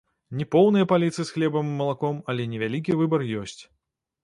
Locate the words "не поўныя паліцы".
0.37-1.17